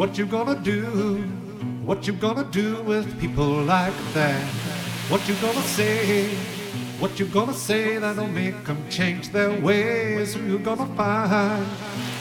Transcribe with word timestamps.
What 0.00 0.16
you 0.16 0.24
gonna 0.24 0.54
do? 0.54 1.18
What 1.84 2.06
you 2.06 2.14
gonna 2.14 2.44
do 2.44 2.82
with 2.84 3.20
people 3.20 3.44
like 3.44 3.92
that? 4.14 4.42
What 5.10 5.28
you 5.28 5.34
gonna 5.42 5.60
say? 5.76 6.26
What 6.98 7.20
you 7.20 7.26
gonna 7.26 7.52
say 7.52 7.98
that'll 7.98 8.26
make 8.26 8.64
them 8.64 8.82
change 8.88 9.28
their 9.28 9.52
ways? 9.60 10.32
Who 10.32 10.52
you 10.52 10.58
gonna 10.58 10.86
find? 10.96 11.66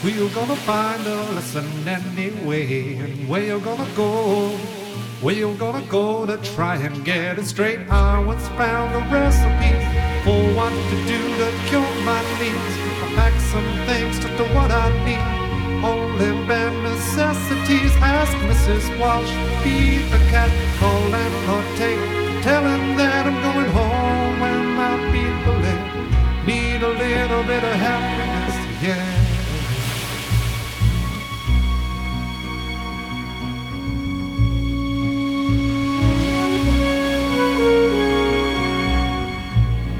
Who 0.02 0.10
you 0.10 0.28
gonna 0.36 0.58
find 0.58 1.02
to 1.06 1.24
listen 1.32 1.88
anyway? 1.88 2.96
And 2.98 3.30
where 3.30 3.44
you 3.44 3.62
gonna 3.62 3.88
go? 3.96 4.50
Where 5.22 5.36
you 5.36 5.54
gonna 5.54 5.86
go 5.88 6.26
to 6.26 6.36
try 6.54 6.76
and 6.76 7.06
get 7.06 7.40
it 7.40 7.46
straight? 7.46 7.80
I 7.90 8.20
once 8.20 8.46
found 8.60 8.94
a 8.94 9.00
recipe 9.08 9.72
for 10.26 10.40
what 10.54 10.74
to 10.90 10.96
do 11.08 11.20
to 11.40 11.48
cure 11.70 11.96
my 12.04 12.22
needs. 12.44 12.76
I 13.04 13.08
packed 13.16 13.42
some 13.54 13.70
things 13.88 14.20
to 14.20 14.28
do 14.36 14.44
what 14.54 14.70
I 14.70 14.88
need. 15.06 15.39
Only 15.84 16.32
bare 16.46 16.72
necessities. 16.84 17.94
Ask 18.02 18.36
Mrs. 18.50 19.00
Walsh, 19.00 19.32
feed 19.64 20.04
the 20.12 20.18
cat, 20.30 20.52
call 20.78 21.02
landlord, 21.10 21.66
take, 21.78 22.44
tell 22.44 22.64
him 22.64 22.98
that 22.98 23.26
I'm 23.26 23.40
going 23.48 23.72
home 23.72 24.40
where 24.42 24.64
my 24.82 24.96
people 25.16 25.56
live. 25.66 26.46
Need 26.46 26.84
a 26.84 26.90
little 26.90 27.44
bit 27.44 27.64
of 27.64 27.76
happiness, 27.80 28.56
yeah. 28.84 29.20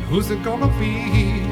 Who's 0.10 0.30
it 0.32 0.44
gonna 0.44 0.68
be? 0.80 1.49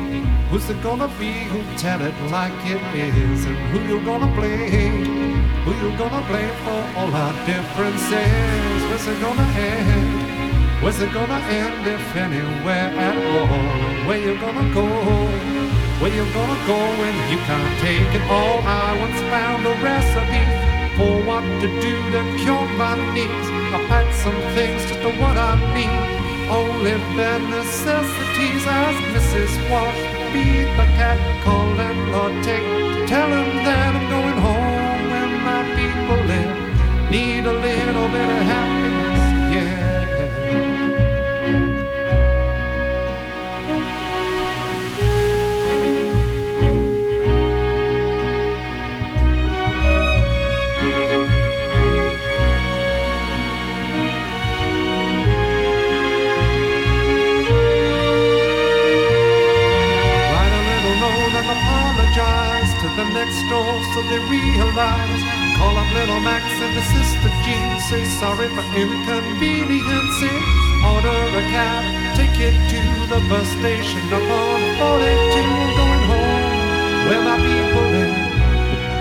Who's 0.49 0.69
it 0.69 0.81
gonna 0.81 1.09
be 1.19 1.33
who'll 1.51 1.77
tell 1.77 2.01
it 2.01 2.15
like 2.31 2.53
it 2.63 2.81
is? 2.95 3.45
And 3.45 3.57
who 3.69 3.79
you 3.83 3.99
gonna 4.05 4.33
blame? 4.33 5.43
Who 5.65 5.71
you 5.75 5.91
gonna 5.97 6.25
blame 6.25 6.55
for 6.63 6.81
all 6.97 7.13
our 7.13 7.33
differences? 7.45 8.79
Where's 8.87 9.07
it 9.07 9.19
gonna 9.19 9.43
end? 9.43 10.81
Where's 10.81 11.01
it 11.01 11.11
gonna 11.11 11.41
end 11.51 11.85
if 11.85 12.15
anywhere 12.15 12.91
at 13.07 13.17
all? 13.35 14.07
Where 14.07 14.19
you 14.19 14.39
gonna 14.39 14.73
go? 14.73 14.87
Where 15.99 16.15
you 16.15 16.23
gonna 16.31 16.59
go 16.65 16.79
when 17.01 17.15
you 17.29 17.39
can't 17.43 17.79
take 17.81 18.11
it 18.15 18.25
all? 18.31 18.63
I 18.63 18.95
once 19.03 19.19
found 19.27 19.65
a 19.67 19.75
recipe 19.83 20.43
for 20.95 21.13
what 21.27 21.43
to 21.59 21.67
do 21.81 21.95
to 22.13 22.21
cure 22.39 22.67
my 22.79 22.95
needs. 23.13 23.47
I 23.75 23.83
packed 23.89 24.15
some 24.15 24.39
things 24.55 24.79
just 24.87 25.01
to 25.01 25.11
what 25.19 25.35
I 25.35 25.59
need. 25.75 26.17
Only 26.49 26.95
bare 27.17 27.39
necessities. 27.39 28.63
Ask 28.65 28.99
Mrs. 29.11 29.51
Walsh, 29.69 30.16
feed 30.31 30.67
the 30.79 30.87
cat, 30.99 31.19
call 31.43 31.67
landlord, 31.79 32.43
take, 32.43 32.67
tell 33.07 33.29
him 33.37 33.49
that 33.67 33.95
I'm 33.95 34.07
going 34.15 34.39
home 34.47 35.01
where 35.11 35.31
my 35.49 35.61
people 35.79 36.19
live. 36.31 36.53
Need 37.11 37.45
a 37.45 37.53
little 37.53 38.07
bit 38.15 38.29
of 38.37 38.41
happiness, 38.53 38.86
they 64.09 64.19
realize. 64.31 65.21
Call 65.57 65.75
up 65.77 65.89
little 65.93 66.19
Max 66.19 66.43
and 66.61 66.73
his 66.75 66.87
sister 66.95 67.31
Jean, 67.43 67.79
say 67.89 68.03
sorry 68.19 68.47
for 68.55 68.65
inconveniencing. 68.75 70.41
Order 70.85 71.19
a 71.37 71.43
cab, 71.51 71.83
take 72.15 72.39
it 72.39 72.55
to 72.71 72.81
the 73.11 73.19
bus 73.29 73.47
station 73.59 74.05
up 74.13 74.21
on 74.21 74.61
42, 74.77 75.77
going 75.79 76.03
home 76.11 76.57
where 77.07 77.23
my 77.23 77.37
people 77.37 77.85
live. 77.95 78.15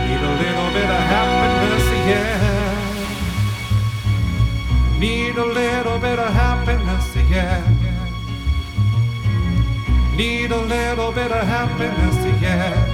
Need 0.06 0.22
a 0.22 0.32
little 0.42 0.70
bit 0.76 0.88
of 0.96 1.02
happiness, 1.14 1.86
yeah. 2.10 2.56
Need 4.98 5.36
a 5.36 5.44
little 5.44 5.98
bit 5.98 6.18
of 6.18 6.32
happiness, 6.32 7.16
yeah. 7.30 7.62
Need 10.16 10.50
a 10.50 10.62
little 10.62 11.12
bit 11.12 11.30
of 11.30 11.46
happiness, 11.46 12.42
yeah. 12.42 12.85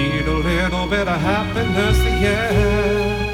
Need 0.00 0.26
a 0.26 0.32
little 0.32 0.86
bit 0.86 1.06
of 1.06 1.20
happiness, 1.20 1.98
yeah. 2.22 3.29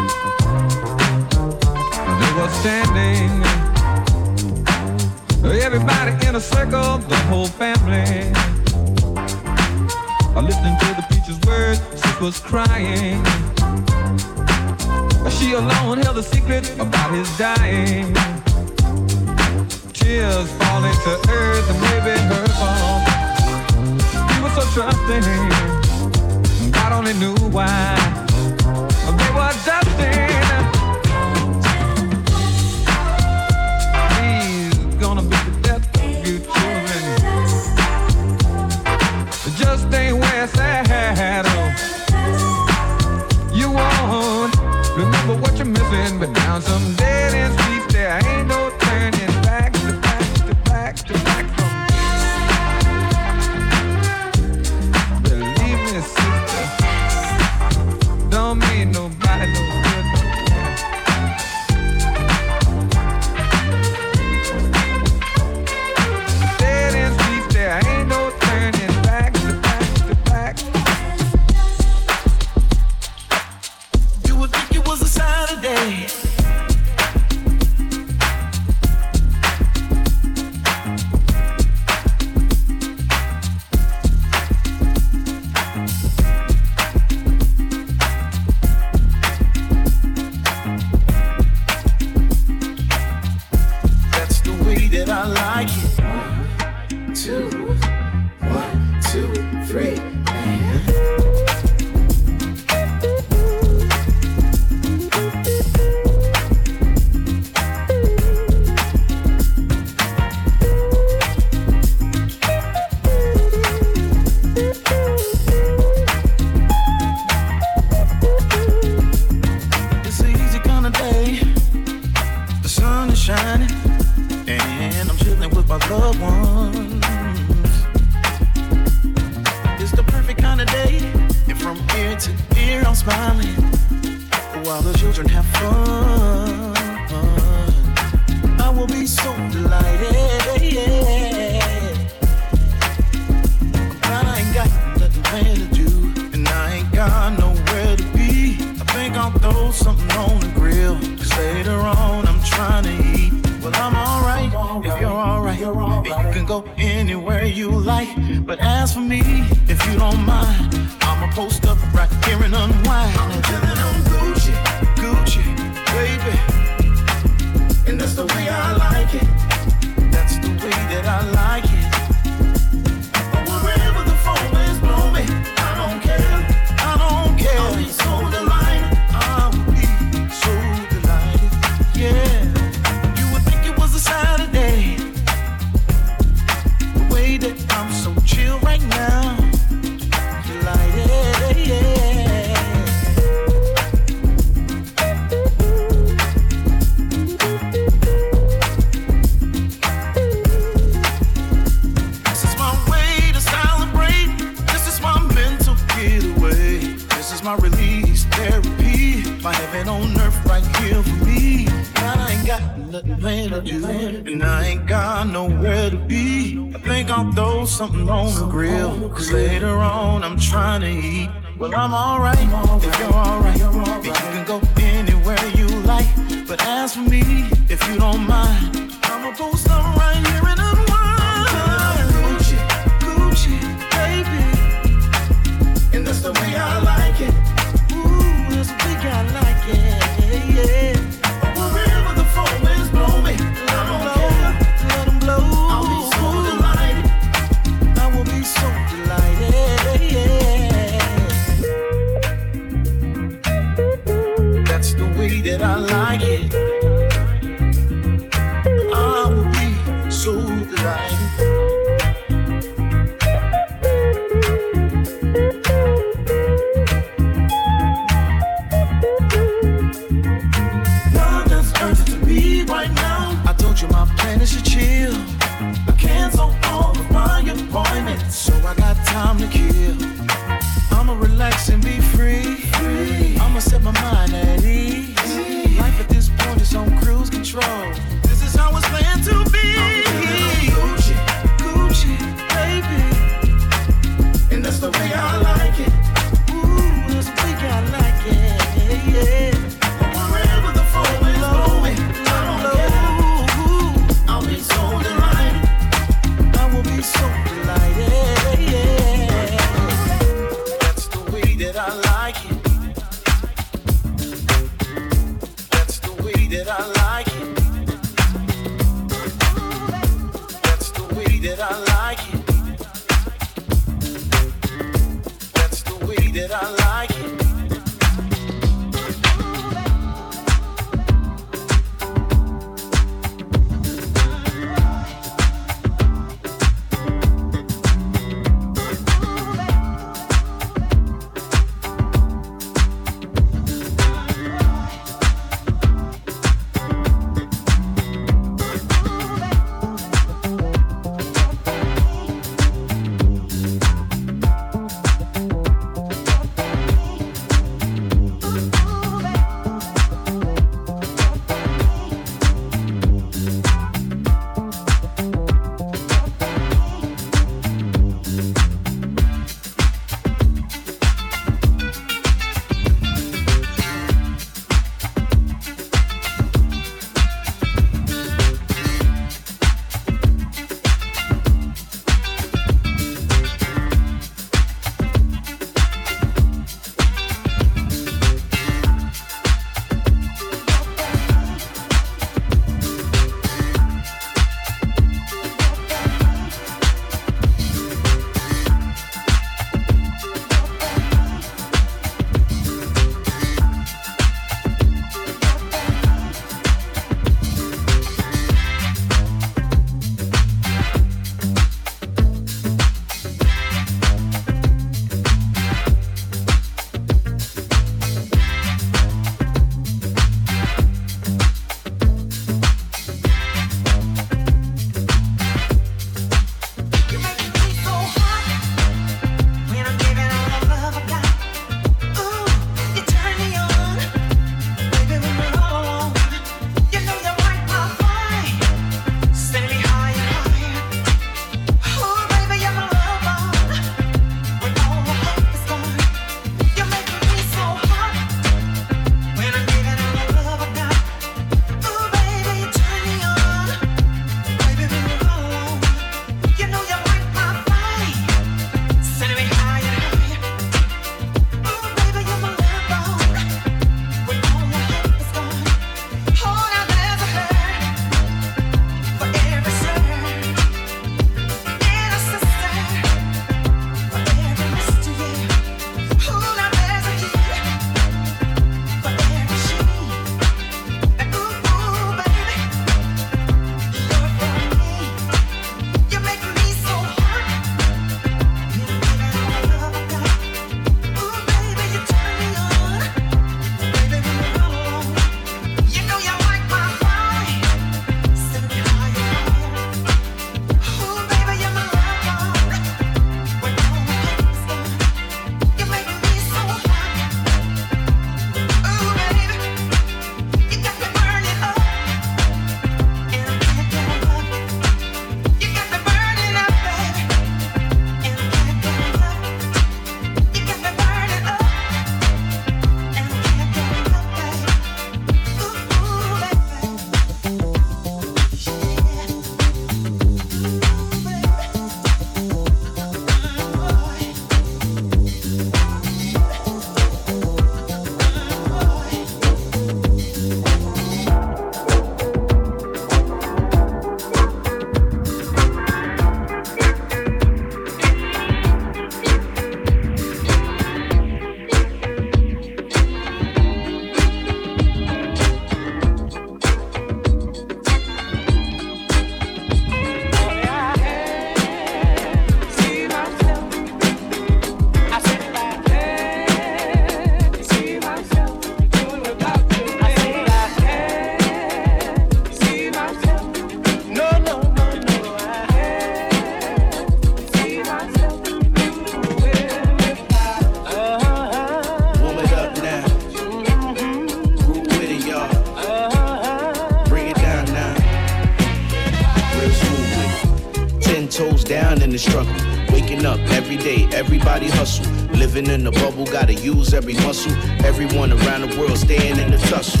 Gotta 596.40 596.54
use 596.54 596.94
every 596.94 597.14
muscle. 597.14 597.52
Everyone 597.84 598.32
around 598.32 598.60
the 598.60 598.78
world 598.78 598.96
staying 598.96 599.38
in 599.38 599.50
the 599.50 599.58
tussle. 599.70 600.00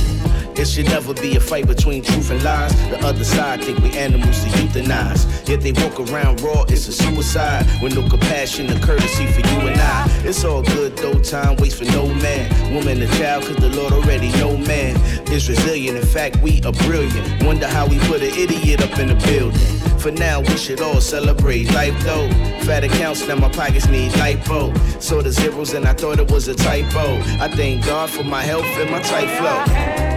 It 0.56 0.66
should 0.66 0.86
never 0.86 1.12
be 1.14 1.36
a 1.36 1.40
fight 1.40 1.66
between 1.66 2.02
truth 2.02 2.30
and 2.30 2.42
lies. 2.44 2.72
The 2.90 2.98
other 3.04 3.24
side 3.24 3.64
think 3.64 3.78
we 3.78 3.90
animals 3.98 4.42
to 4.44 4.50
euthanize. 4.50 5.22
Yet 5.48 5.62
they 5.62 5.72
walk 5.72 5.98
around 5.98 6.40
raw, 6.40 6.62
it's 6.68 6.86
a 6.86 6.92
suicide. 6.92 7.66
With 7.82 7.96
no 7.96 8.08
compassion 8.08 8.70
or 8.70 8.78
courtesy 8.78 9.26
for 9.26 9.40
you 9.40 9.60
and 9.68 9.80
I. 9.80 10.06
It's 10.24 10.44
all 10.44 10.62
good 10.62 10.96
though, 10.96 11.18
time 11.18 11.56
waits 11.56 11.74
for 11.74 11.86
no 11.86 12.06
man. 12.06 12.46
Woman 12.72 13.02
and 13.02 13.12
child, 13.14 13.44
cause 13.44 13.56
the 13.56 13.70
Lord 13.70 13.92
already 13.92 14.30
know 14.38 14.56
man 14.56 14.96
is 15.32 15.48
resilient. 15.48 15.98
In 15.98 16.06
fact, 16.06 16.36
we 16.36 16.62
are 16.62 16.72
brilliant. 16.86 17.42
Wonder 17.42 17.66
how 17.66 17.86
we 17.86 17.98
put 18.10 18.22
an 18.22 18.32
idiot 18.34 18.80
up 18.80 18.96
in 18.98 19.08
the 19.08 19.18
building. 19.26 19.77
For 19.98 20.12
now, 20.12 20.40
we 20.40 20.56
should 20.56 20.80
all 20.80 21.00
celebrate 21.00 21.72
life 21.72 21.98
though. 22.04 22.28
Fat 22.62 22.84
accounts, 22.84 23.26
now 23.26 23.34
my 23.34 23.48
pockets 23.48 23.88
need 23.88 24.12
lipo. 24.12 24.72
So 25.02 25.22
the 25.22 25.32
zeros 25.32 25.72
and 25.74 25.86
I 25.86 25.92
thought 25.92 26.20
it 26.20 26.30
was 26.30 26.46
a 26.48 26.54
typo. 26.54 27.16
I 27.42 27.48
thank 27.48 27.84
God 27.84 28.08
for 28.08 28.22
my 28.22 28.42
health 28.42 28.64
and 28.64 28.90
my 28.90 29.00
tight 29.02 29.28
flow. 29.38 30.07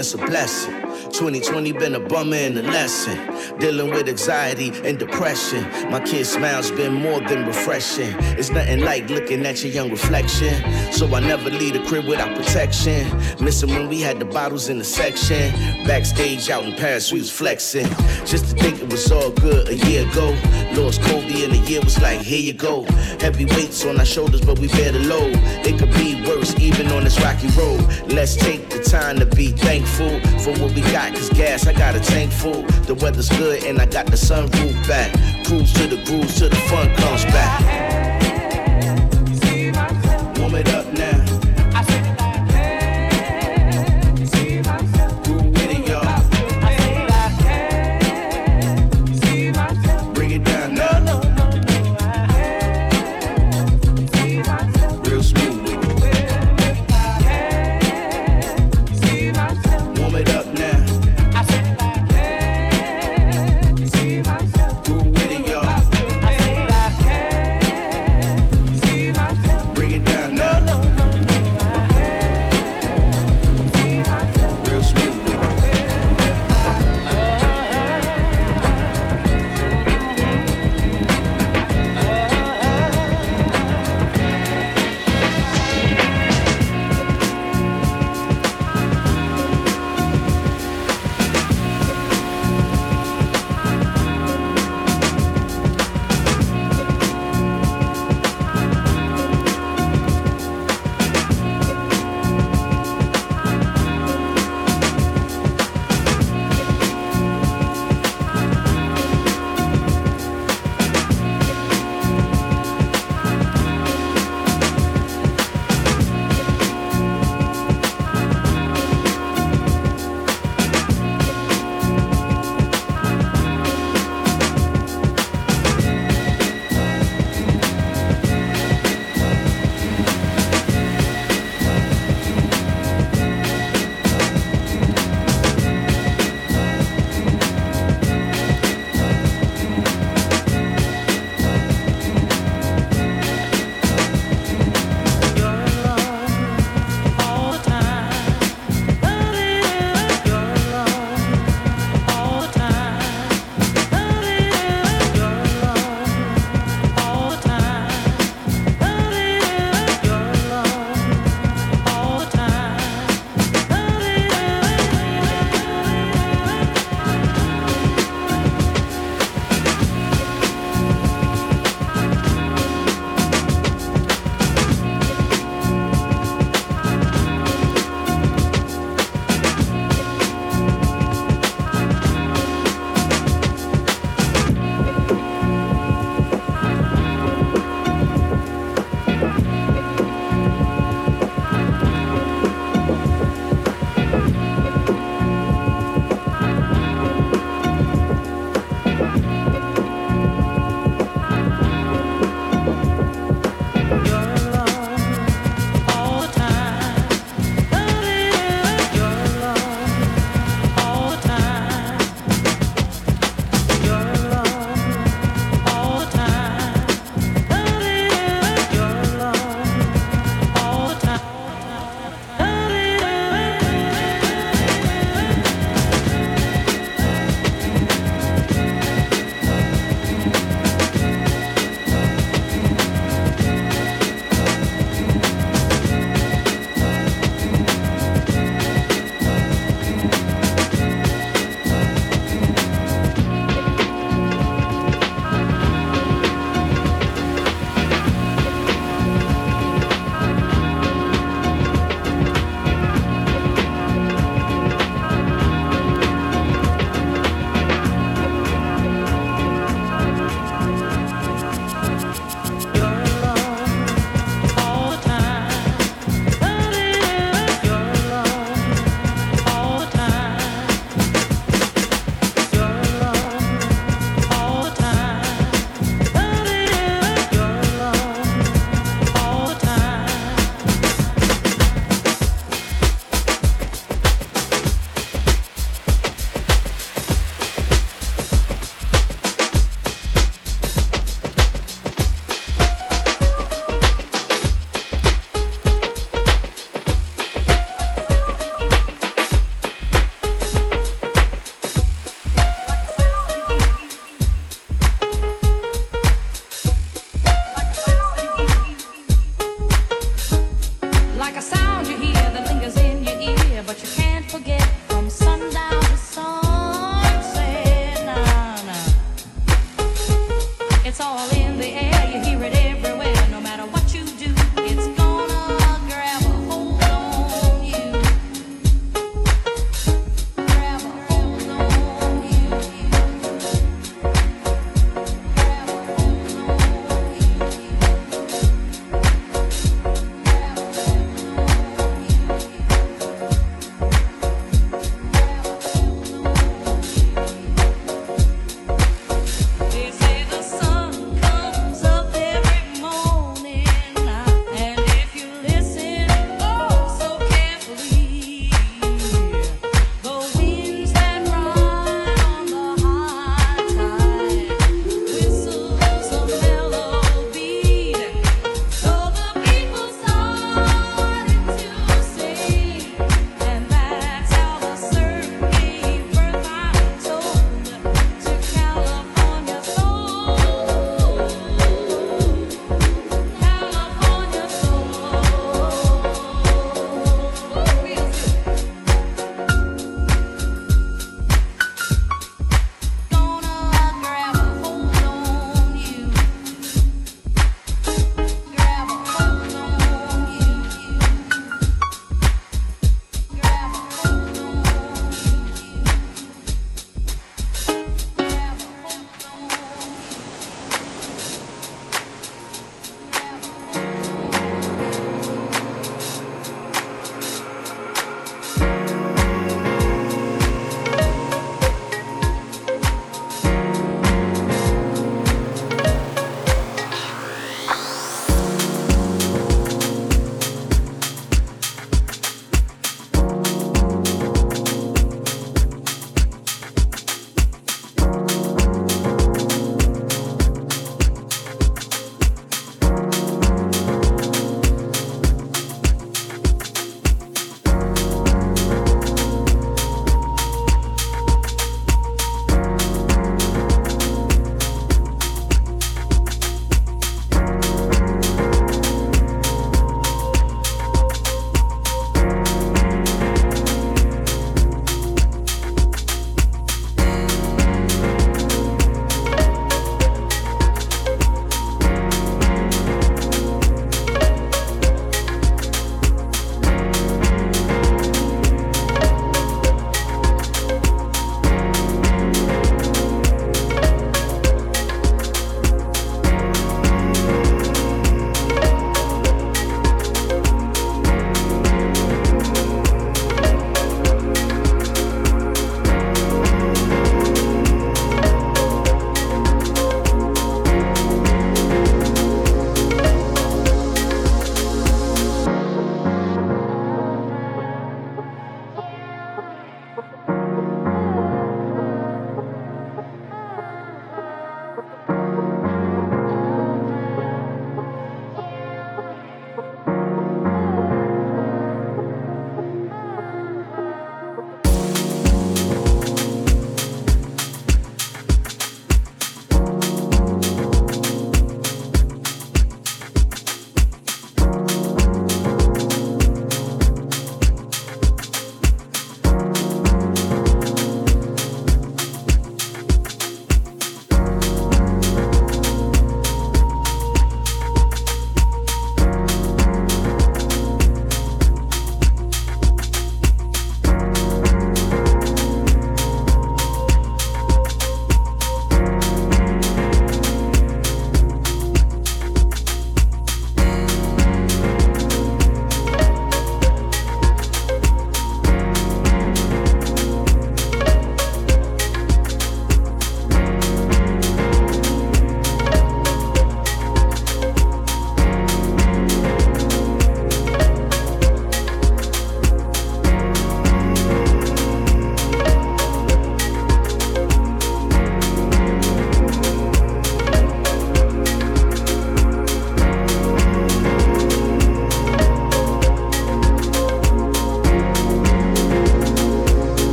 It's 0.00 0.14
a 0.14 0.18
blessing. 0.18 0.72
2020 1.12 1.72
been 1.72 1.94
a 1.94 2.00
bummer 2.00 2.36
and 2.36 2.58
a 2.58 2.62
lesson. 2.62 3.18
Dealing 3.58 3.90
with 3.90 4.08
anxiety 4.08 4.72
and 4.82 4.98
depression. 4.98 5.62
My 5.90 6.00
kid's 6.00 6.30
smile's 6.30 6.70
been 6.70 6.94
more 6.94 7.20
than 7.20 7.46
refreshing. 7.46 8.14
It's 8.38 8.50
nothing 8.50 8.80
like 8.80 9.10
looking 9.10 9.44
at 9.44 9.62
your 9.62 9.72
young 9.72 9.90
reflection. 9.90 10.54
So 10.92 11.06
I 11.14 11.20
never 11.20 11.50
leave 11.50 11.74
the 11.74 11.84
crib 11.84 12.06
without 12.06 12.34
protection. 12.34 13.06
Missing 13.44 13.70
when 13.70 13.88
we 13.88 14.00
had 14.00 14.18
the 14.18 14.24
bottles 14.24 14.70
in 14.70 14.78
the 14.78 14.84
section. 14.84 15.52
Backstage 15.84 16.48
out 16.48 16.64
in 16.64 16.74
Paris, 16.76 17.12
we 17.12 17.18
was 17.18 17.30
flexing. 17.30 17.86
Just 18.24 18.50
to 18.50 18.54
think 18.62 18.80
it 18.80 18.90
was 18.90 19.10
all 19.10 19.30
good 19.30 19.68
a 19.68 19.76
year 19.88 20.08
ago. 20.08 20.36
Lost 20.74 21.02
Kobe 21.02 21.44
and 21.44 21.52
the 21.52 21.62
year 21.68 21.80
was 21.80 22.00
like, 22.00 22.20
here 22.20 22.40
you 22.40 22.52
go. 22.52 22.84
Heavy 23.18 23.44
weights 23.44 23.84
on 23.84 23.98
our 23.98 24.04
shoulders, 24.04 24.40
but 24.40 24.58
we 24.58 24.68
bear 24.68 24.92
the 24.92 25.00
load. 25.00 25.34
It 25.66 25.78
could 25.78 25.92
be 25.94 26.22
worse 26.26 26.58
even 26.58 26.88
on 26.88 27.04
this 27.04 27.20
rocky 27.20 27.48
road. 27.48 27.80
Let's 28.06 28.36
take 28.36 28.68
the 28.70 28.82
time 28.82 29.18
to 29.18 29.26
be 29.26 29.52
thankful 29.52 30.20
for 30.40 30.52
what 30.60 30.74
we 30.74 30.82
got. 30.92 31.14
Cause 31.14 31.30
gas, 31.30 31.66
I 31.66 31.72
got 31.72 31.96
a 31.96 32.00
tank 32.00 32.32
full. 32.32 32.62
The 32.86 32.94
weather's 32.94 33.28
good 33.30 33.64
and 33.64 33.80
I 33.80 33.86
got 33.86 34.06
the 34.06 34.16
sunroof 34.16 34.88
back. 34.88 35.12
Cruise 35.46 35.72
to 35.74 35.86
the 35.86 36.02
grooves 36.04 36.38
till 36.38 36.50
the 36.50 36.56
fun 36.56 36.94
comes 36.96 37.24
back. 37.24 37.79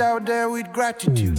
out 0.00 0.24
there 0.26 0.48
with 0.48 0.72
gratitude. 0.72 1.38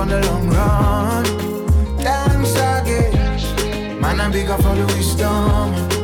on 0.00 0.08
the 0.08 0.26
long 0.28 0.48
run. 0.48 1.24
Thanks 1.98 2.52
again. 2.52 4.00
Man, 4.00 4.18
I'm 4.18 4.32
bigger 4.32 4.56
for 4.56 4.74
the 4.74 4.86
wisdom. 4.86 5.99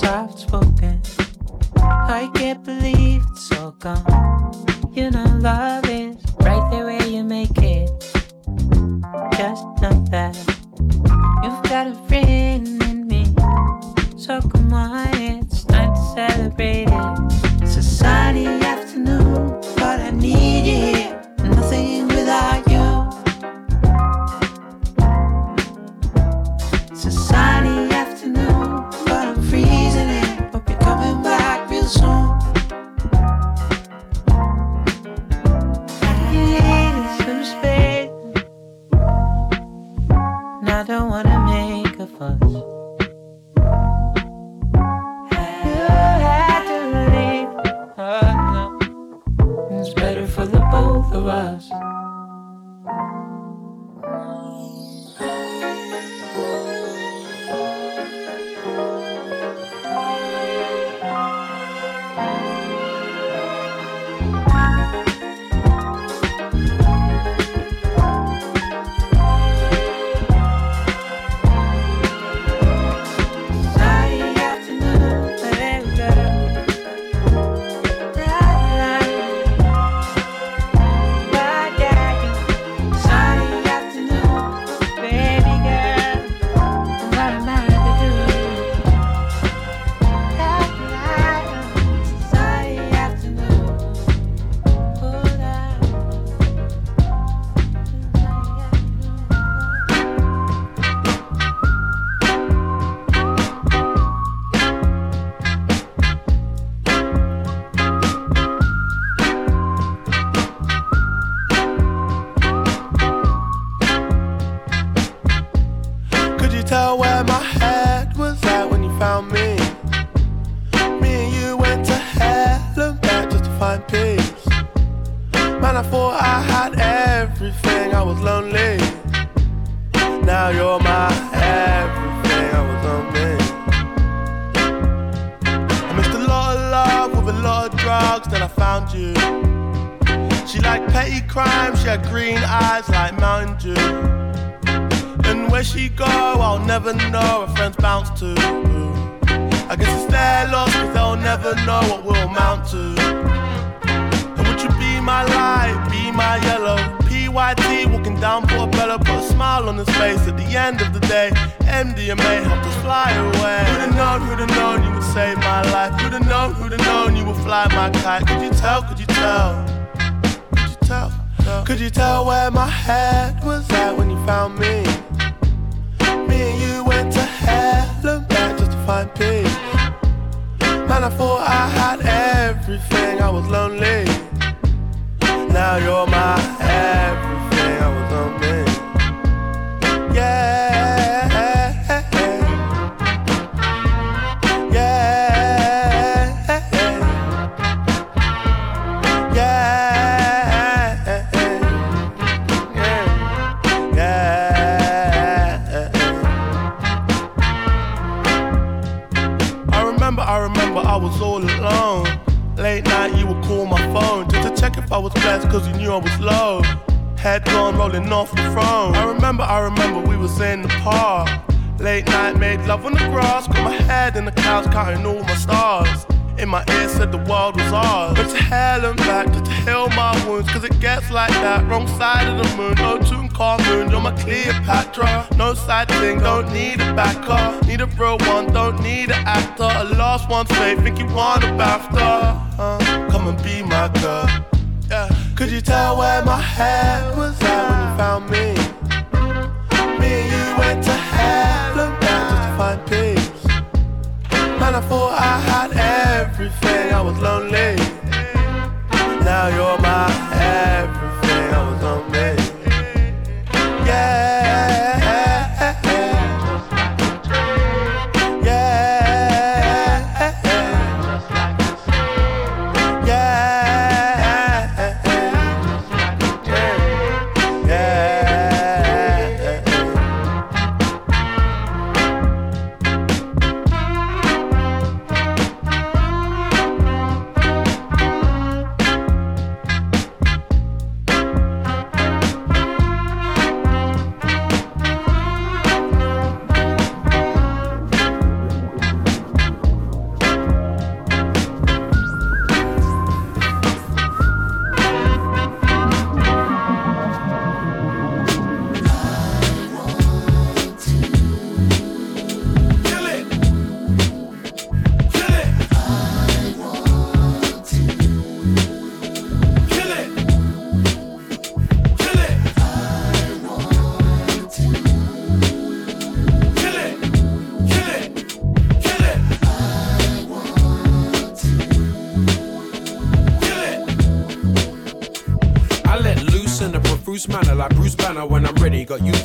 words 0.00 0.04
I've 0.04 0.38
spoken. 0.38 1.02
I 1.76 2.30
can't 2.34 2.64
believe 2.64 3.22
it's 3.30 3.52
all 3.52 3.72
gone. 3.72 4.66
You 4.92 5.10
know, 5.10 5.24
love. 5.40 5.89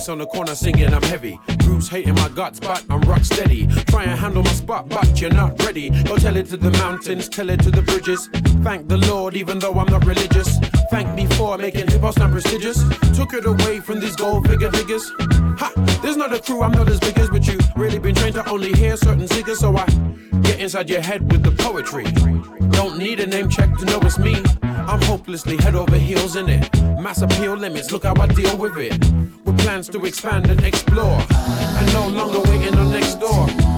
On 0.08 0.20
the 0.20 0.28
corner 0.28 0.54
singing 0.54 0.94
I'm 0.94 1.02
heavy. 1.02 1.40
Bruce 1.60 1.88
hating 1.88 2.14
my 2.14 2.30
guts, 2.30 2.60
but 2.60 2.84
I'm 2.92 3.02
rock 3.02 3.24
steady. 3.24 3.66
Try 3.88 4.04
and 4.04 4.20
handle 4.20 4.44
my 4.44 4.52
spot, 4.52 4.88
but 4.88 5.20
you're 5.20 5.34
not 5.34 5.60
ready. 5.64 5.90
Go 6.04 6.16
tell 6.18 6.36
it 6.36 6.46
to 6.48 6.58
the 6.58 6.70
mountains, 6.72 7.28
tell 7.28 7.50
it 7.50 7.62
to 7.62 7.72
the 7.72 7.82
bridges. 7.82 8.30
Thank 8.64 8.88
the 8.88 8.98
Lord, 8.98 9.36
even 9.36 9.58
though 9.58 9.74
I'm 9.74 9.88
not 9.88 10.06
religious. 10.06 10.60
Thank 10.92 11.16
me 11.16 11.26
for 11.26 11.58
making 11.58 11.88
hip 11.88 12.02
hop 12.02 12.14
sound 12.14 12.34
prestigious. 12.34 12.84
Took 13.18 13.34
it 13.34 13.48
away 13.48 13.80
from 13.80 14.00
these 14.00 14.16
gold 14.16 14.48
figure 14.48 14.72
figures. 14.72 15.12
Ha! 15.58 15.72
There's 16.04 16.18
not 16.18 16.32
a 16.34 16.40
crew, 16.40 16.62
I'm 16.62 16.74
not 16.74 16.88
as 16.88 17.00
big 17.00 17.18
as, 17.18 17.30
but 17.30 17.48
you 17.48 17.58
really 17.76 17.98
been 17.98 18.14
trained 18.14 18.36
to 18.36 18.48
only 18.48 18.74
hear 18.74 18.98
certain 18.98 19.28
singers, 19.28 19.60
so 19.60 19.76
I 19.76 19.86
get 20.44 20.60
inside 20.60 20.88
your 20.88 21.02
head 21.02 21.32
with 21.32 21.42
the 21.42 21.52
poetry. 21.64 22.04
Don't 22.72 23.00
need 23.00 23.22
a 23.22 23.26
name 23.26 23.50
check 23.50 23.76
to 23.78 23.86
know 23.86 24.00
it's 24.02 24.20
me. 24.20 24.36
I'm 24.62 25.02
hopelessly 25.02 25.58
head 25.58 25.74
over 25.74 25.98
heels 25.98 26.36
in 26.36 26.48
it. 26.48 26.72
Mass 27.02 27.24
appeal 27.24 27.56
limits, 27.56 27.92
look 27.92 28.04
how 28.04 28.14
I 28.22 28.28
deal 28.28 28.56
with 28.56 28.78
it. 28.78 28.94
Plans 29.58 29.90
to 29.90 30.06
expand 30.06 30.50
and 30.50 30.64
explore. 30.64 31.20
And 31.30 31.94
no 31.94 32.08
longer 32.08 32.40
waiting 32.50 32.76
on 32.78 32.92
next 32.92 33.16
door. 33.16 33.75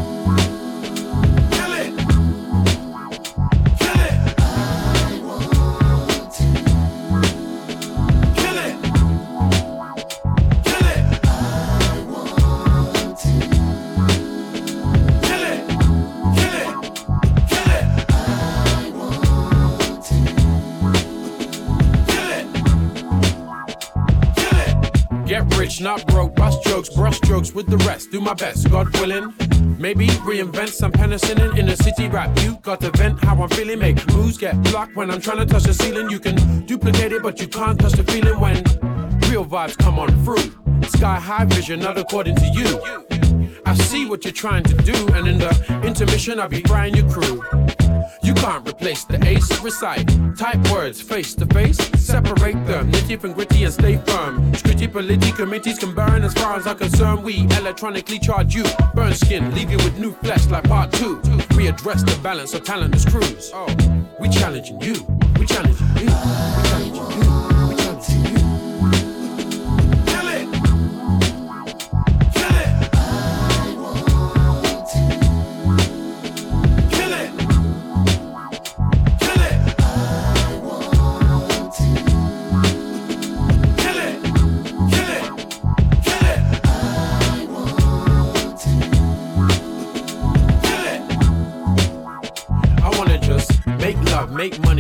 Jokes, 27.27 27.53
with 27.53 27.67
the 27.67 27.77
rest. 27.77 28.11
Do 28.11 28.21
my 28.21 28.33
best, 28.33 28.69
God 28.71 28.95
willing. 28.99 29.33
Maybe 29.77 30.07
reinvent 30.07 30.69
some 30.69 30.91
penicillin 30.91 31.57
in 31.57 31.67
a 31.67 31.75
city 31.75 32.07
rap. 32.07 32.29
You 32.41 32.57
got 32.61 32.79
to 32.81 32.89
vent 32.91 33.23
how 33.23 33.41
I'm 33.43 33.49
feeling. 33.49 33.79
Make 33.79 33.97
moves 34.13 34.37
get 34.37 34.61
blocked 34.63 34.95
when 34.95 35.11
I'm 35.11 35.19
trying 35.19 35.39
to 35.39 35.45
touch 35.45 35.63
the 35.63 35.73
ceiling. 35.73 36.09
You 36.09 36.19
can 36.19 36.65
duplicate 36.65 37.11
it, 37.11 37.21
but 37.21 37.39
you 37.41 37.47
can't 37.47 37.79
touch 37.79 37.93
the 37.93 38.03
feeling 38.03 38.39
when 38.39 38.55
real 39.29 39.45
vibes 39.45 39.77
come 39.77 39.99
on 39.99 40.09
through. 40.23 40.51
Sky 40.89 41.19
high 41.19 41.45
vision, 41.45 41.79
not 41.81 41.97
according 41.97 42.35
to 42.37 42.47
you. 42.47 42.67
I 43.65 43.73
see 43.75 44.05
what 44.05 44.23
you're 44.23 44.31
trying 44.31 44.63
to 44.63 44.75
do, 44.75 44.95
and 45.13 45.27
in 45.27 45.37
the 45.37 45.81
intermission, 45.85 46.39
I'll 46.39 46.47
be 46.47 46.61
frying 46.61 46.95
your 46.95 47.09
crew. 47.11 47.43
Can't 48.47 48.65
replace 48.65 49.03
the 49.03 49.21
ace. 49.27 49.61
Recite 49.61 50.07
type 50.37 50.71
words 50.71 51.01
face 51.01 51.35
to 51.35 51.45
face. 51.47 51.77
Separate 51.99 52.65
them, 52.65 52.89
nitty 52.89 53.21
and 53.21 53.35
gritty 53.35 53.65
and 53.65 53.73
stay 53.73 53.97
firm. 53.97 54.53
Scritty 54.53 54.87
polity 54.89 55.33
committees 55.33 55.77
can 55.77 55.93
burn 55.93 56.23
as 56.23 56.33
far 56.33 56.55
as 56.55 56.65
I'm 56.65 56.77
concerned. 56.77 57.25
We 57.25 57.41
electronically 57.57 58.19
charge 58.19 58.55
you. 58.55 58.63
Burn 58.95 59.13
skin, 59.13 59.53
leave 59.53 59.69
you 59.69 59.75
with 59.79 59.99
new 59.99 60.13
flesh 60.23 60.47
like 60.47 60.63
part 60.63 60.93
two. 60.93 61.17
Readdress 61.59 62.05
the 62.05 62.17
balance 62.23 62.53
of 62.53 62.63
talent 62.63 62.93
talentless 62.93 63.05
crews. 63.11 63.51
Oh, 63.53 63.67
we 64.17 64.29
challenging 64.29 64.79
you. 64.79 64.93
We 65.37 65.45
challenging 65.45 65.87
you. 65.97 66.05
We 66.05 66.05
challenging 66.05 66.07
you. 66.07 66.46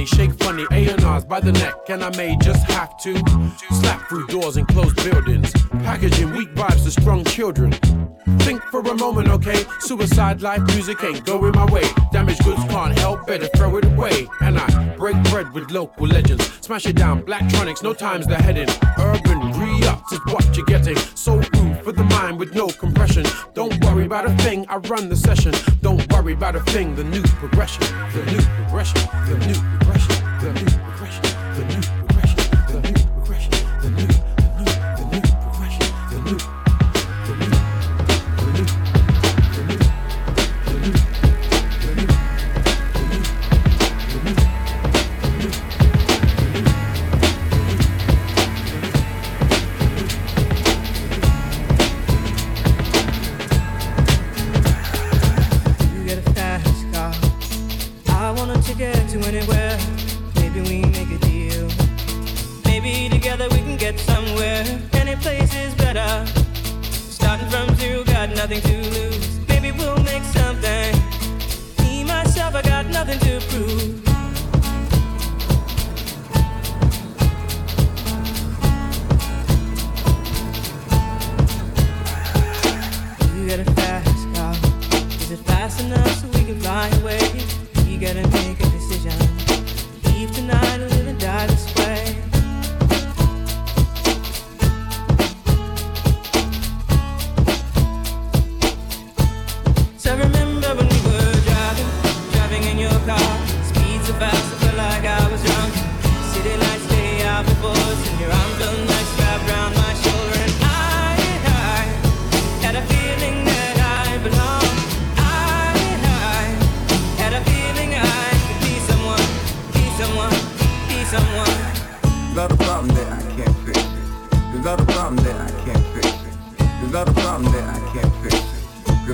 Shake 0.07 0.33
funny 0.39 0.65
A&Rs 0.71 1.25
by 1.25 1.39
the 1.39 1.51
neck, 1.51 1.75
and 1.89 2.03
I 2.03 2.15
may 2.15 2.37
just 2.37 2.63
have 2.71 2.97
to 2.97 3.15
slap 3.71 4.07
through 4.07 4.27
doors 4.27 4.57
and 4.57 4.67
close 4.67 4.93
buildings, 4.93 5.51
packaging 5.83 6.31
weak 6.33 6.53
vibes 6.55 6.83
to 6.85 6.91
strong 6.91 7.23
children. 7.25 7.71
Think 8.39 8.61
for 8.63 8.79
a 8.79 8.95
moment, 8.95 9.27
okay? 9.29 9.63
Suicide 9.79 10.41
life 10.41 10.61
music 10.67 11.03
ain't 11.03 11.25
going 11.25 11.53
my 11.53 11.65
way. 11.71 11.83
Damaged 12.11 12.43
goods 12.43 12.63
can't 12.65 12.97
help, 12.97 13.27
better 13.27 13.47
throw 13.55 13.77
it 13.77 13.85
away. 13.85 14.27
And 14.41 14.57
I 14.57 14.95
break 14.95 15.21
bread 15.25 15.51
with 15.53 15.71
local 15.71 16.07
legends, 16.07 16.45
smash 16.61 16.85
it 16.85 16.95
down. 16.95 17.23
Blacktronics, 17.23 17.83
no 17.83 17.93
time's 17.93 18.27
the 18.27 18.35
heading. 18.35 18.69
Urban 18.97 19.56
re-ups 19.79 20.11
is 20.11 20.19
what 20.25 20.55
you're 20.55 20.65
getting. 20.65 20.97
So 21.15 21.35
rude 21.35 21.83
for 21.83 21.91
the 21.91 22.03
mind 22.03 22.39
with 22.39 22.53
no 22.55 22.67
compression. 22.67 23.25
Don't 23.53 23.83
worry 23.83 24.05
about 24.05 24.25
a 24.25 24.33
thing, 24.43 24.65
I 24.69 24.77
run 24.77 25.09
the 25.09 25.15
session. 25.15 25.53
Don't 25.81 26.11
worry 26.11 26.33
about 26.33 26.55
a 26.55 26.61
thing, 26.61 26.95
the 26.95 27.03
new 27.03 27.23
progression, 27.23 27.83
the 28.13 28.23
new 28.31 28.41
progression, 28.41 29.01
the 29.27 29.37
new 29.47 29.59
progression, 29.77 30.27
the 30.41 30.53
new 30.53 30.69
progression, 30.69 30.86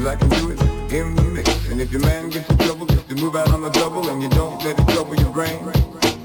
Cause 0.04 0.12
I 0.12 0.16
can 0.18 0.30
do 0.32 0.52
it 0.52 0.62
in 0.92 1.16
the 1.16 1.22
mix. 1.22 1.70
And 1.70 1.80
if 1.80 1.90
your 1.90 2.02
man 2.02 2.30
gets 2.30 2.50
in 2.50 2.58
trouble, 2.58 2.86
just 2.88 3.08
to 3.08 3.16
move 3.16 3.38
out 3.38 3.50
on 3.54 3.62
the 3.62 3.70
double 3.70 4.10
and 4.10 4.22
you 4.22 4.28
don't 4.28 4.62
let 4.62 4.78
it 4.78 4.88
trouble 4.90 5.16
your 5.16 5.32
brain. 5.32 5.60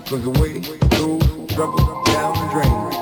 Cause 0.05 0.21
the 0.25 0.31
way 0.31 0.59
goes 0.99 1.23
trouble 1.55 2.03
down 2.07 2.35
the 2.35 2.53
drain. 2.53 2.98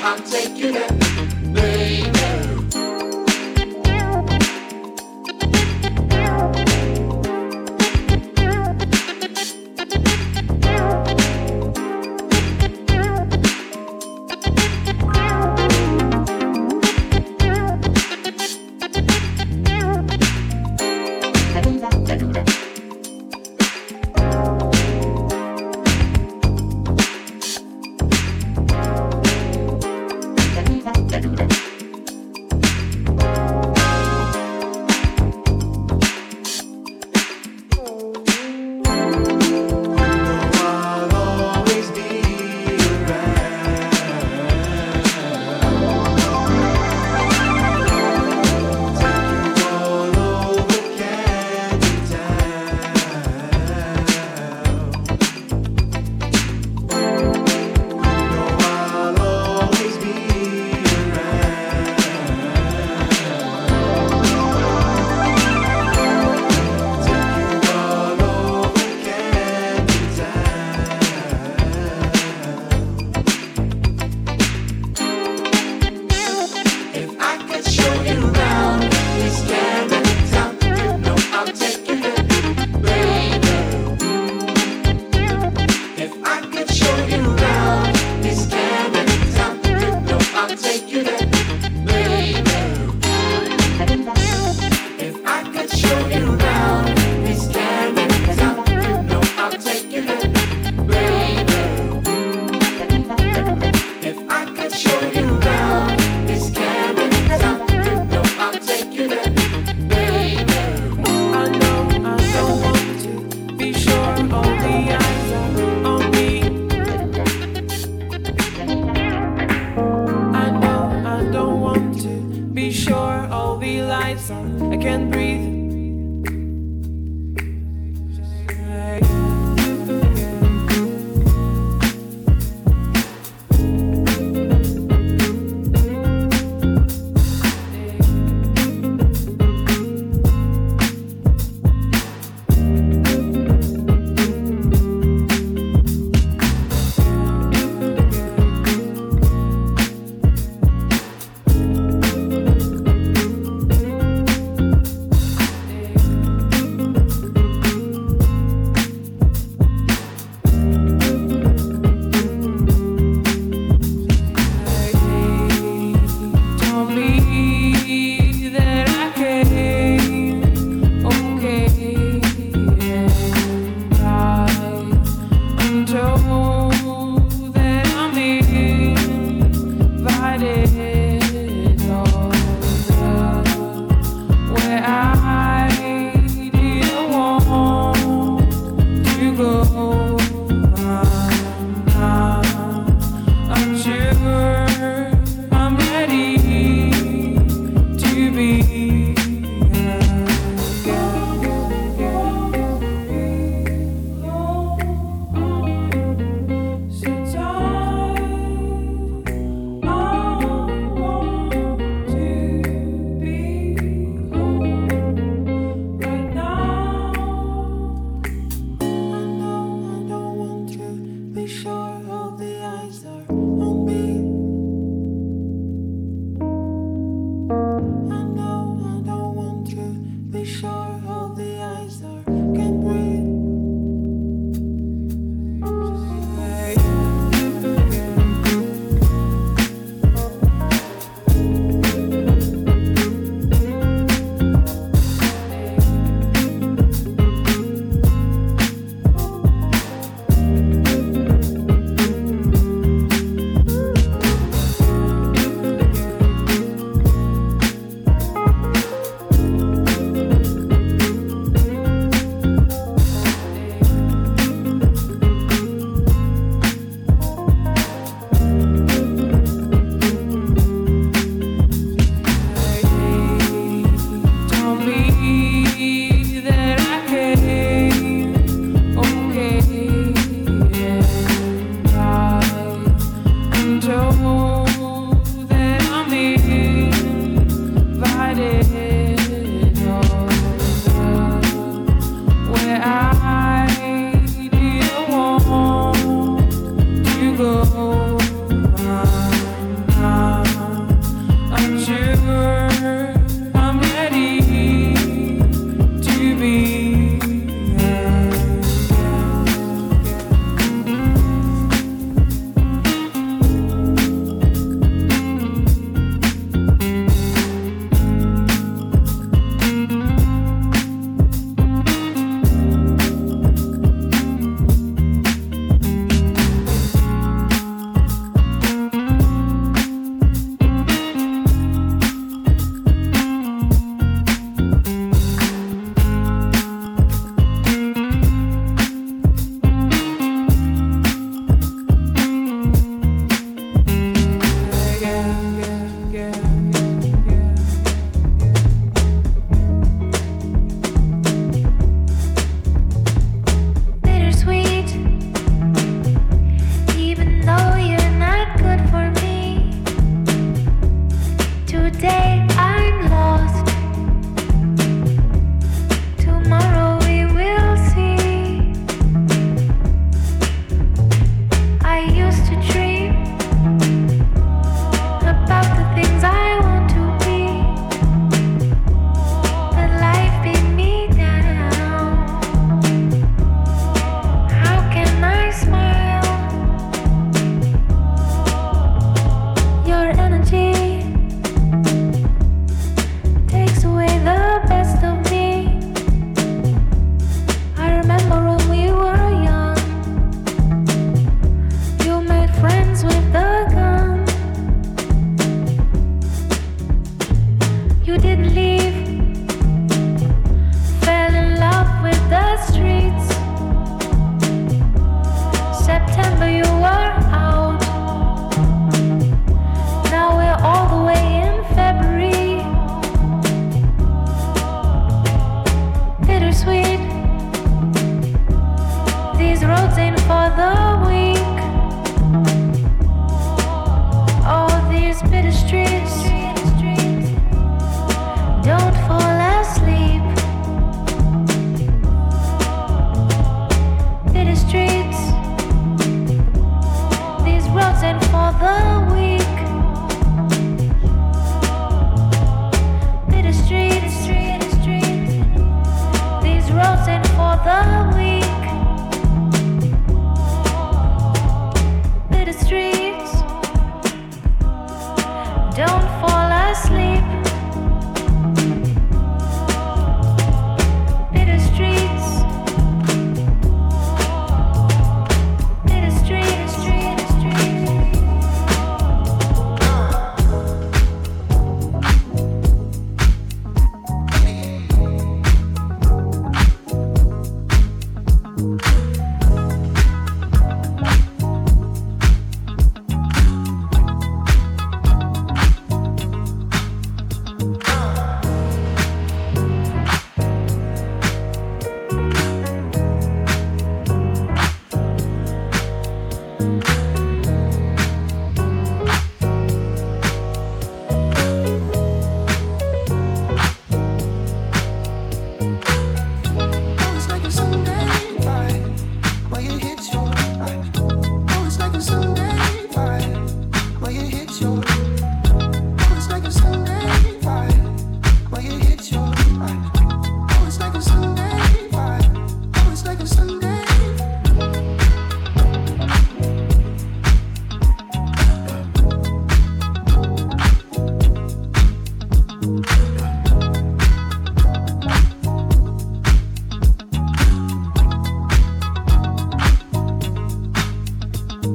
I'll 0.00 0.18
take 0.20 0.56
you 0.56 0.72
there, 0.72 0.97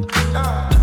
Yeah. 0.02 0.83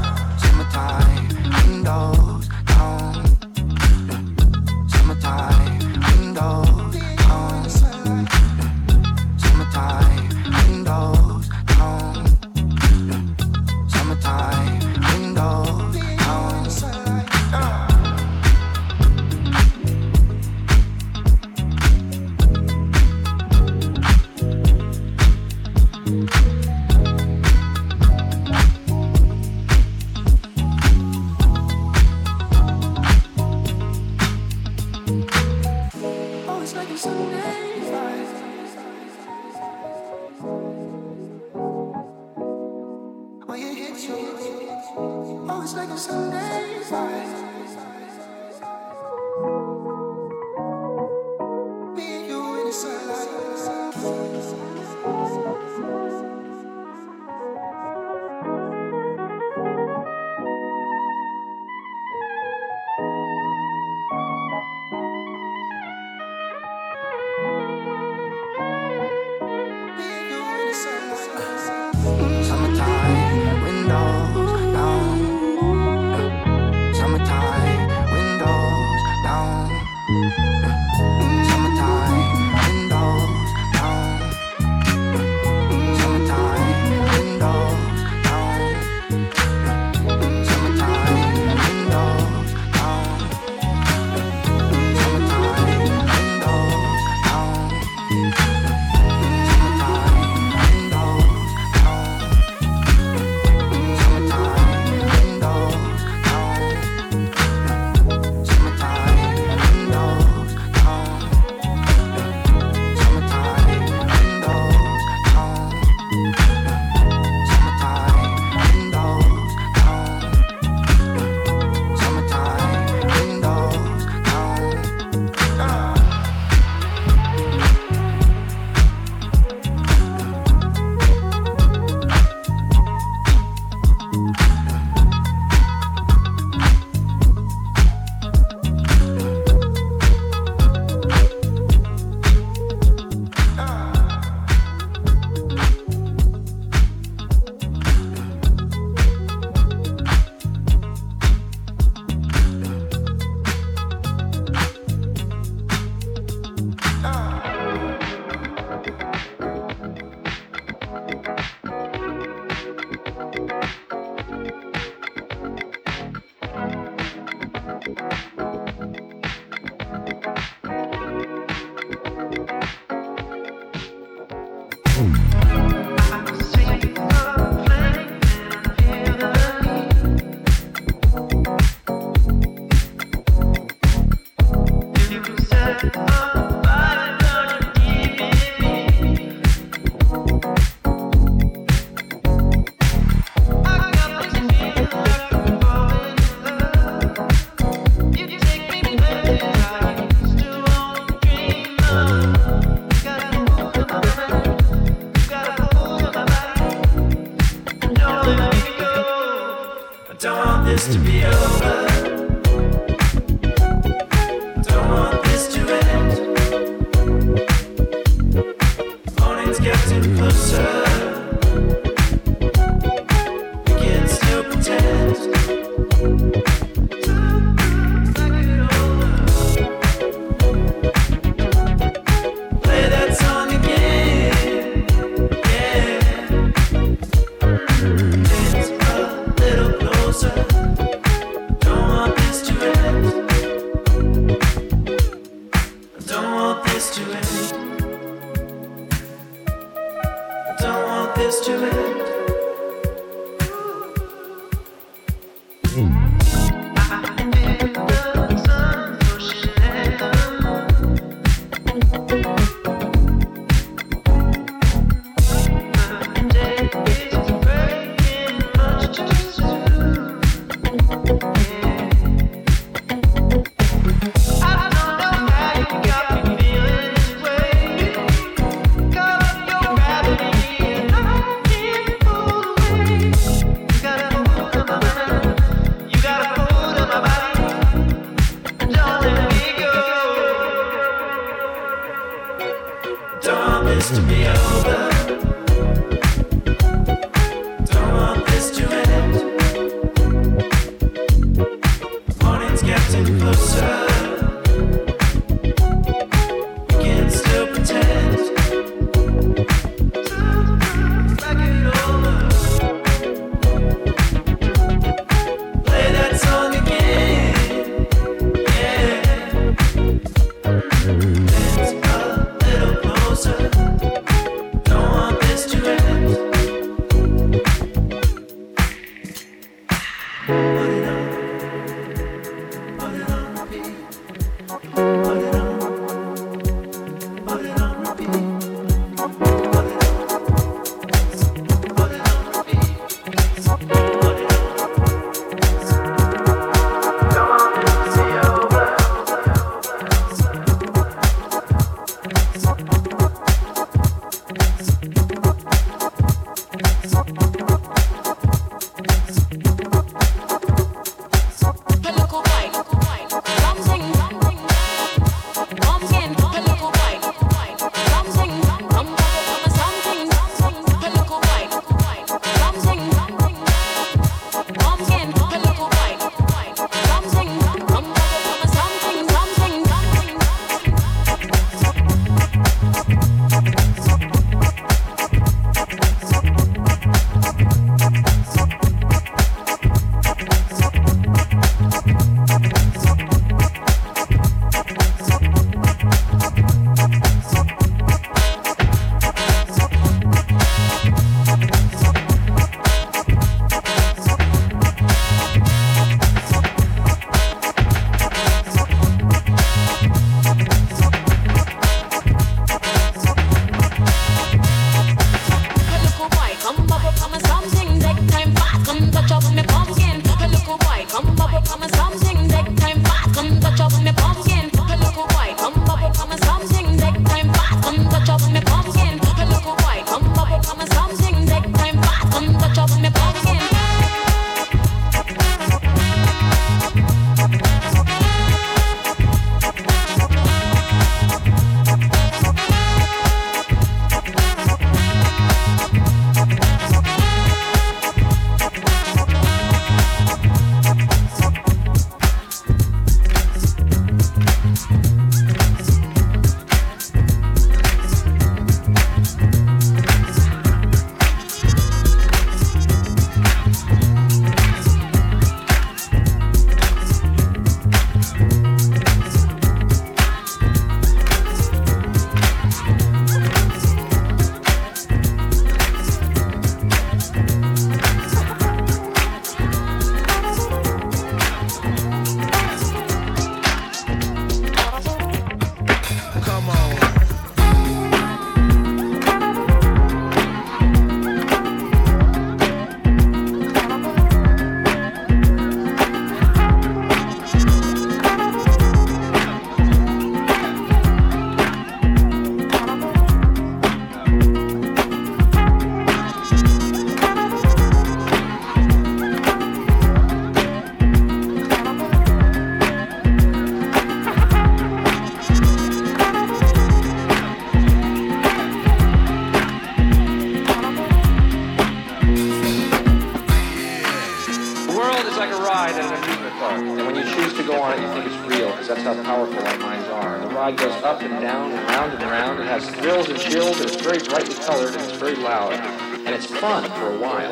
drills 532.90 533.08
and 533.08 533.18
shills, 533.18 533.60
and 533.60 533.70
it's 533.70 533.80
very 533.80 533.98
brightly 533.98 534.34
colored, 534.34 534.74
and 534.74 534.82
it's 534.82 534.98
very 534.98 535.14
loud, 535.14 535.52
and 535.52 536.08
it's 536.08 536.26
fun 536.26 536.64
for 536.72 536.92
a 536.92 536.98
while. 536.98 537.30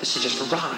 This 0.00 0.16
is 0.16 0.22
just 0.22 0.40
a 0.40 0.44
rock. 0.54 0.71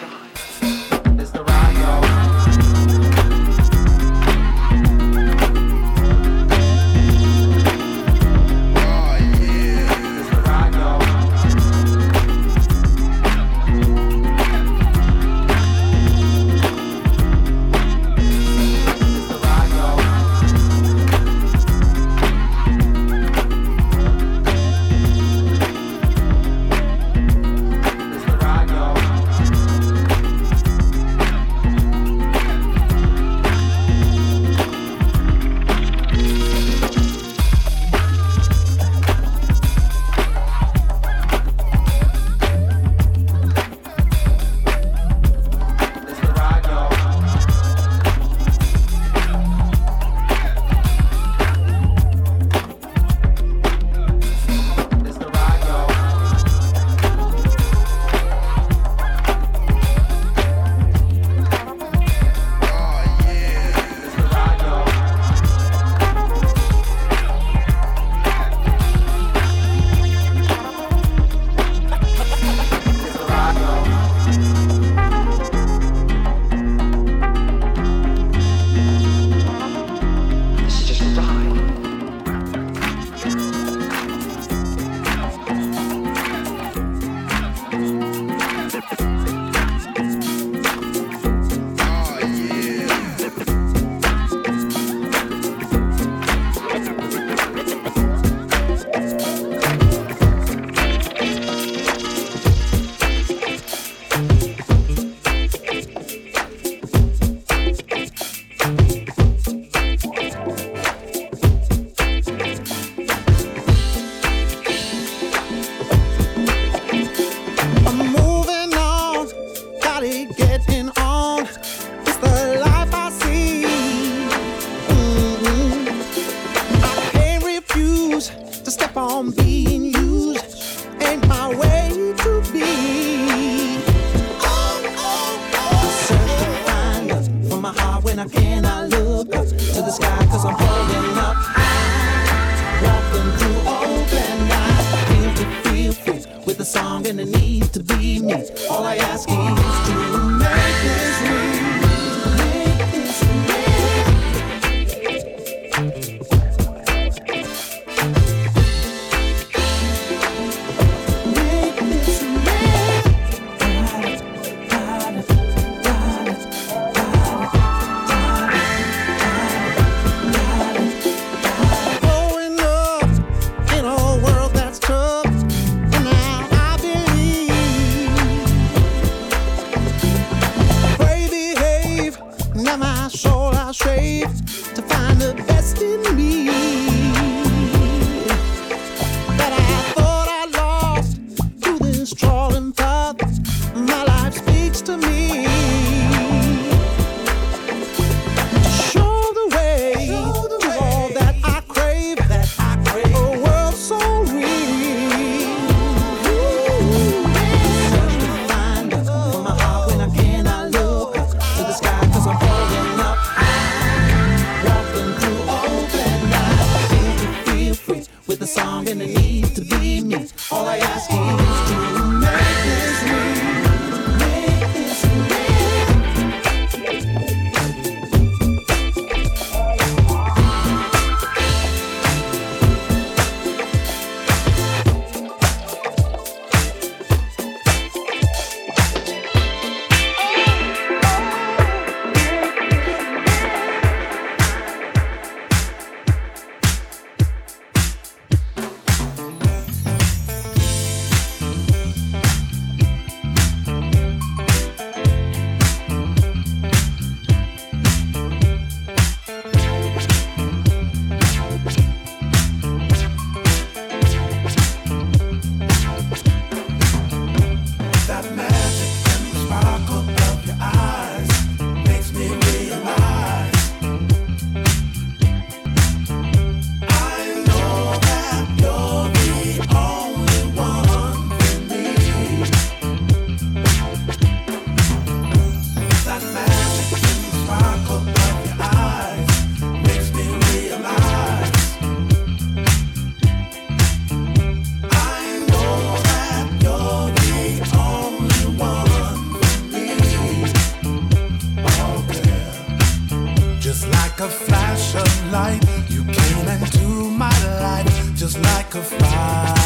Like 308.44 308.74
a 308.74 308.82
fire. 308.82 309.63